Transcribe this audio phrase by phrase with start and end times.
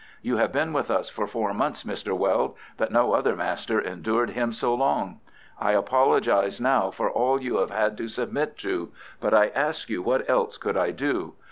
[0.23, 2.17] You have been with us for four months, Mr.
[2.17, 5.19] Weld, but no other master endured him so long.
[5.59, 10.01] I apologize now for all you have had to submit to, but I ask you
[10.01, 11.35] what else could I do?